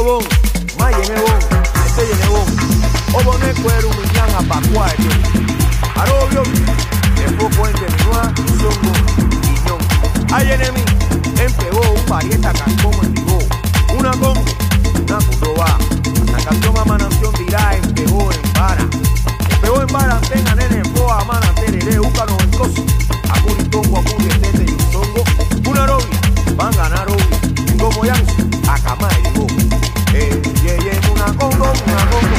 [0.00, 0.24] Idio Bon,
[0.78, 1.40] Mayene Bon,
[1.84, 4.86] Esteyene Bon, Obone Cuero Rumiñán, Apacua,
[5.94, 6.42] Arobio,
[7.26, 8.92] Enfoco en Teminua, Songo,
[9.42, 10.32] Guiñón.
[10.32, 10.80] Hay enemi,
[11.38, 13.38] empegó un parieta cancón en vivo,
[13.98, 14.42] una congo,
[15.06, 15.78] una condoba.
[16.32, 18.86] La canción a mananción dirá empegó en vara.
[19.50, 22.82] Empegó en vara, tenga nene, boa, mana, tereré, úcano, en coso.
[23.28, 25.24] Acuritongo, acuri, tete y songo.
[25.68, 26.20] Una robia,
[26.56, 27.76] van a ganar obvia.
[27.78, 28.14] Como ya,
[28.68, 29.08] acamá
[31.72, 32.29] una congo,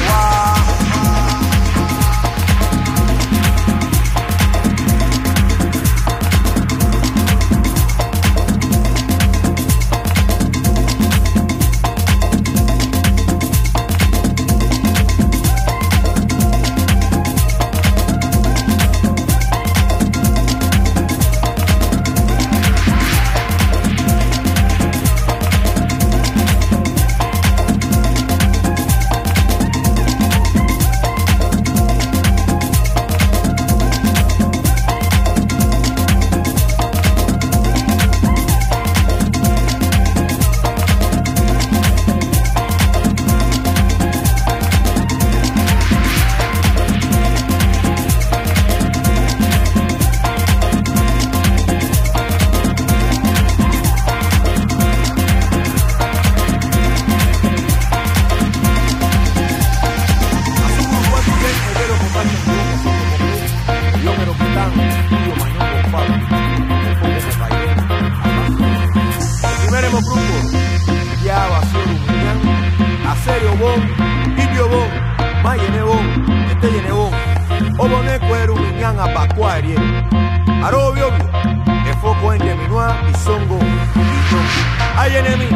[85.01, 85.49] Hay enemy,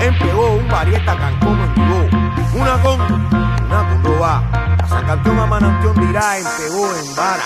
[0.00, 2.08] empegó un varieta cancomo en vivo.
[2.54, 4.42] Una con, una con va.
[4.88, 7.44] San Campeón a Manantión dirá, empegó en vara.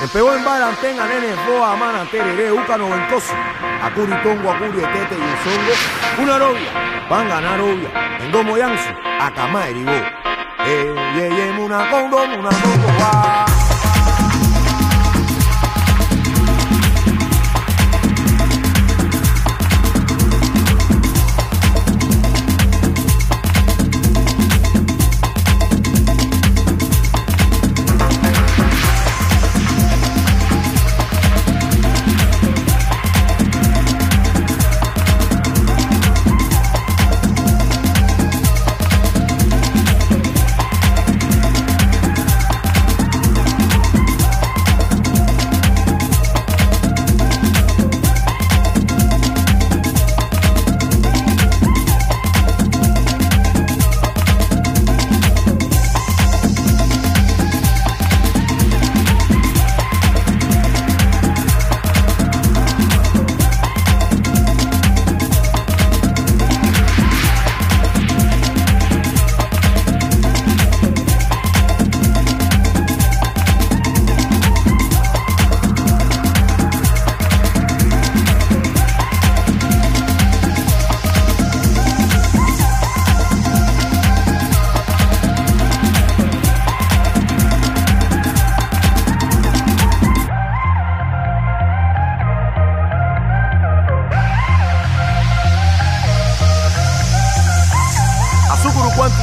[0.00, 3.34] Empegó en vara, antenga, nene, boa, mana, tereré, úcano, ventoso.
[3.82, 6.22] Acuri, tongo, acuri, etete y songo.
[6.22, 6.70] Una novia,
[7.10, 8.18] van a ganar obvia.
[8.20, 8.88] En domo yansu,
[9.20, 9.90] acamá, eribó.
[9.90, 13.57] Eh, ye, ye, una congo, una congo, va.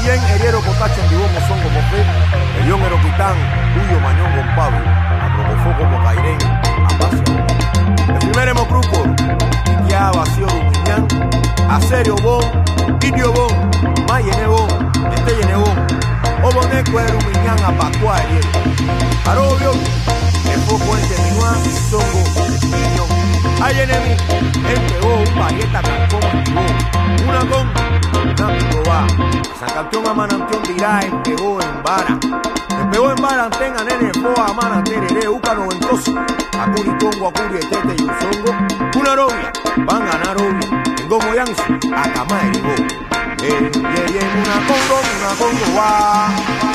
[0.05, 2.05] Cuantillén, Heriero Cotacho, en Dibomo son como fe,
[2.61, 3.35] Elión Eroquitán,
[3.75, 4.77] Huyo Mañón con Pablo,
[5.19, 6.37] Aprobofó como Cairén,
[6.85, 8.13] Apacio.
[8.13, 9.03] El primer hemocruco,
[9.83, 11.07] Iquia Vacío Lumiñán,
[11.69, 12.43] Acerio Bon,
[13.01, 13.51] Indio Bon,
[14.07, 14.67] Mayene Bon,
[15.11, 15.87] Esteyene Bon,
[16.43, 18.49] Oboné Cuero Miñán, Apacua, Heriero.
[19.25, 19.71] Arobio,
[20.53, 21.55] Enfoco en Teminua,
[21.89, 23.63] Songo, Miñón.
[23.63, 24.15] Hay enemy,
[24.69, 26.21] empegó un parieta cancón,
[27.27, 29.07] una con, una picoba.
[29.59, 32.19] San Campeón a Manantión dirá, empegó en vara.
[32.81, 36.13] Empegó en vara, antenga, nene, boa, mana, tereré, úcano, ventoso.
[36.59, 38.99] Acuri, congo, acuri, etete y un songo.
[38.99, 39.51] Una robia,
[39.85, 40.83] van a ganar obvio.
[40.97, 41.63] En gomo yansu,
[41.95, 42.75] acamá, eribo.
[43.41, 43.71] Eh,
[44.13, 46.74] yeah, una congo, una congo, va.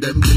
[0.00, 0.29] them.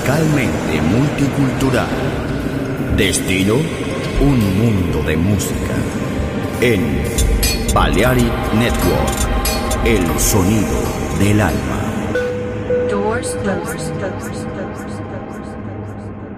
[0.00, 0.49] Musicalmente